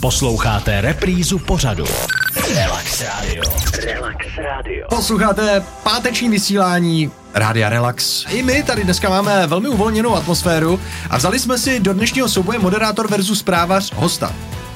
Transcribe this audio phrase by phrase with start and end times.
[0.00, 1.84] Posloucháte reprízu pořadu.
[2.54, 3.42] Relax Radio.
[3.84, 4.86] Relax Radio.
[4.88, 8.24] Posloucháte páteční vysílání Rádia Relax.
[8.28, 10.80] I my tady dneska máme velmi uvolněnou atmosféru
[11.10, 14.32] a vzali jsme si do dnešního souboje moderátor versus zprávař hosta.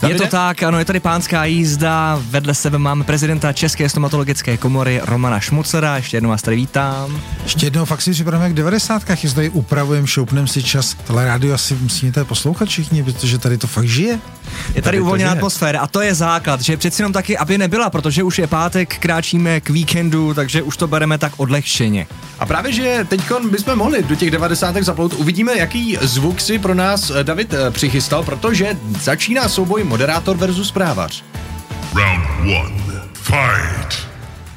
[0.09, 5.01] Je to tak, ano, je tady pánská jízda, vedle sebe máme prezidenta České stomatologické komory
[5.05, 7.21] Romana Šmucera, ještě jednou vás tady vítám.
[7.43, 9.03] Ještě jednou fakt si připravujeme jak 90.
[9.23, 10.97] Je tady upravujeme, šoupneme si čas.
[11.07, 14.19] Tohle rádio asi musíte poslouchat všichni, protože tady to fakt žije.
[14.75, 18.23] Je tady uvolněná atmosféra a to je základ, že přeci jenom taky, aby nebyla, protože
[18.23, 22.07] už je pátek, kráčíme k víkendu, takže už to bereme tak odlehčeně.
[22.39, 23.21] A právě, že teď
[23.51, 24.77] bychom mohli do těch 90.
[24.77, 30.37] zaplout, uvidíme, jaký zvuk si pro nás eh, David eh, přichystal, protože začíná souboj moderátor
[30.37, 31.25] versus zprávař.
[31.95, 33.03] Round one.
[33.13, 34.09] Fight.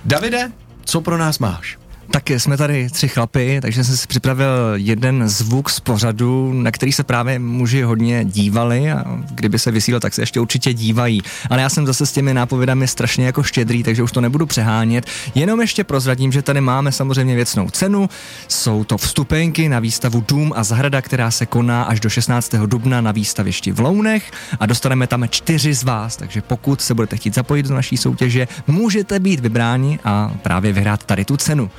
[0.05, 0.51] Davide,
[0.85, 1.77] co pro nás máš?
[2.12, 6.91] Tak jsme tady tři chlapy, takže jsem si připravil jeden zvuk z pořadu, na který
[6.91, 11.21] se právě muži hodně dívali a kdyby se vysílal, tak se ještě určitě dívají.
[11.49, 15.05] Ale já jsem zase s těmi nápovědami strašně jako štědrý, takže už to nebudu přehánět.
[15.36, 18.09] Jenom ještě prozradím, že tady máme samozřejmě věcnou cenu.
[18.47, 22.55] Jsou to vstupenky na výstavu Dům a zahrada, která se koná až do 16.
[22.66, 27.17] dubna na výstavišti v Lounech a dostaneme tam čtyři z vás, takže pokud se budete
[27.17, 31.70] chtít zapojit do naší soutěže, můžete být vybráni a právě vyhrát tady tu cenu.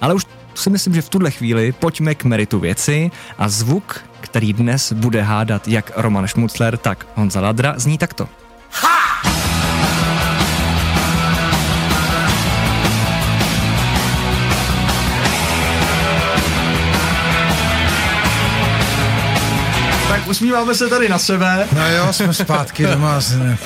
[0.00, 4.52] Ale už si myslím, že v tuhle chvíli pojďme k meritu věci a zvuk, který
[4.52, 8.28] dnes bude hádat jak Roman Šmucler, tak Honza Ladra, zní takto.
[20.08, 21.66] Tak usmíváme se tady na sebe.
[21.72, 23.20] No jo, jsme zpátky doma.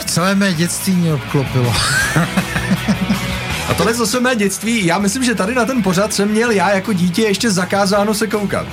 [0.06, 1.74] Celé mé dětství mě obklopilo.
[3.76, 6.92] Tohle zase mé dětství, já myslím, že tady na ten pořad jsem měl já jako
[6.92, 8.66] dítě ještě zakázáno se koukat.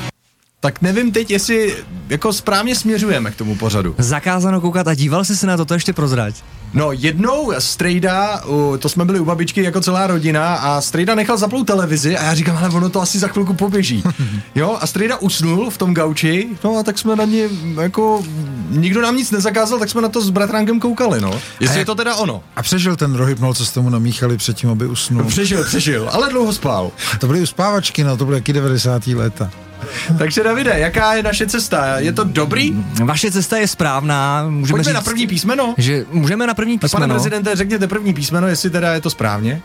[0.63, 1.75] Tak nevím teď, jestli
[2.09, 3.95] jako správně směřujeme k tomu pořadu.
[3.97, 6.35] Zakázáno koukat a díval jsi se na to, to ještě prozrať.
[6.73, 8.41] No jednou Strejda,
[8.79, 12.33] to jsme byli u babičky jako celá rodina a Strejda nechal zapnout televizi a já
[12.33, 14.03] říkám, ale ono to asi za chvilku poběží.
[14.55, 17.49] Jo, a Strejda usnul v tom gauči, no a tak jsme na ně
[17.81, 18.23] jako,
[18.69, 21.41] nikdo nám nic nezakázal, tak jsme na to s bratránkem koukali, no.
[21.59, 22.43] Jestli je to teda ono.
[22.55, 25.23] A přežil ten rohypnol, co jste mu namíchali předtím, aby usnul.
[25.23, 26.91] Přežil, přežil, ale dlouho spal.
[27.19, 29.07] To byly uspávačky, no, to byly jaký 90.
[29.07, 29.51] léta.
[30.17, 31.99] Takže Davide, jaká je naše cesta?
[31.99, 32.73] Je to dobrý?
[33.03, 35.73] Vaše cesta je správná, můžeme Pojďme říct, na první písmeno.
[35.77, 37.13] že můžeme na první Tak pane písmeno.
[37.13, 39.61] prezidente, řekněte první písmeno, jestli teda je to správně.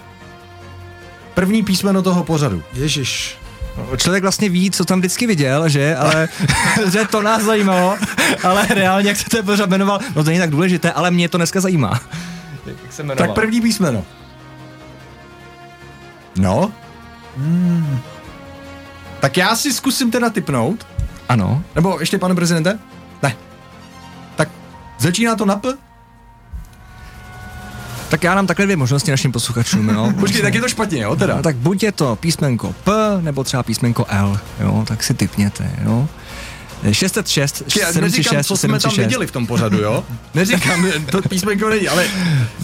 [1.34, 2.62] První písmeno toho pořadu.
[2.72, 3.38] Ježiš.
[3.96, 6.28] Člověk vlastně ví, co tam vždycky viděl, že, ale
[6.92, 7.96] že to nás zajímalo,
[8.42, 11.36] ale reálně, jak se ten pořad jmenoval, no to není tak důležité, ale mě to
[11.36, 12.00] dneska zajímá.
[12.66, 13.26] Jak se jmenoval?
[13.28, 14.04] Tak první písmeno.
[16.38, 16.72] No.
[17.38, 17.98] Hmm.
[19.26, 20.86] Tak já si zkusím teda typnout.
[21.28, 21.62] Ano.
[21.74, 22.78] Nebo ještě, pane prezidente?
[23.22, 23.36] Ne.
[24.36, 24.48] Tak
[24.98, 25.68] začíná to na P?
[28.08, 30.12] Tak já dám takhle dvě možnosti našim posluchačům, jo.
[30.20, 31.36] Počkej, tak je to špatně, jo, teda.
[31.36, 35.70] No, tak buď je to písmenko P, nebo třeba písmenko L, jo, tak si typněte,
[35.84, 36.08] jo.
[36.92, 39.06] 606, Počkej, já neříkám, 736, co jsme tam 736.
[39.06, 40.04] viděli v tom pořadu, jo?
[40.34, 42.06] Neříkám, to písmenko není, ale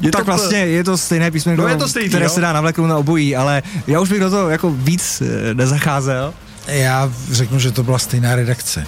[0.01, 2.31] je tak to vlastně je to stejné písmenko, No, je to stejný, které jo.
[2.31, 6.35] se dá navleknout na obojí, ale já už bych do toho jako víc eh, nezacházel.
[6.67, 8.87] Já řeknu, že to byla stejná redakce.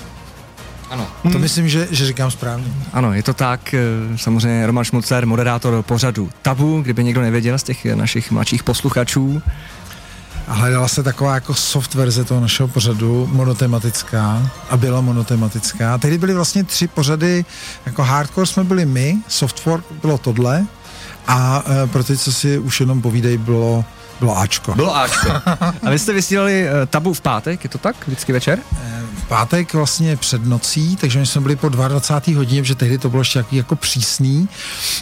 [0.91, 1.07] Ano.
[1.33, 2.67] To myslím, že, že říkám správně.
[2.93, 3.75] Ano, je to tak.
[3.75, 3.79] eh,
[4.19, 9.43] Samozřejmě Roman Šmucer, moderátor pořadu Tabu, kdyby někdo nevěděl z těch eh, našich mladších posluchačů.
[10.49, 15.99] A hledala se taková jako soft verze toho našeho pořadu, monotematická a byla monotematická.
[15.99, 17.45] Tehdy byly vlastně tři pořady,
[17.87, 20.67] jako hardcore jsme byli my, softwork bylo tohle
[21.27, 23.85] a e, pro ty, co si už jenom povídej, bylo,
[24.21, 24.75] bylo Ačko.
[24.75, 25.31] Bylo Ačko.
[25.87, 27.97] A vy jste vysílali eh, Tabu v pátek, je to tak?
[28.07, 28.59] Vždycky večer?
[29.25, 32.37] V pátek vlastně před nocí, takže my jsme byli po 22.
[32.37, 34.49] hodině, protože tehdy to bylo ještě jaký jako přísný,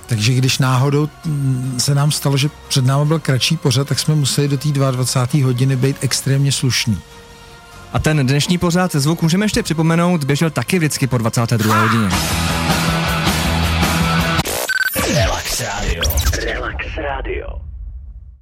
[0.07, 4.15] takže když náhodou mm, se nám stalo, že před námi byl kratší pořad, tak jsme
[4.15, 5.45] museli do té 22.
[5.45, 6.99] hodiny být extrémně slušný.
[7.93, 11.81] A ten dnešní pořád zvuk můžeme ještě připomenout, běžel taky vždycky po 22.
[11.81, 12.09] hodině.
[15.15, 16.03] Relax Radio.
[16.45, 17.72] Relax Radio.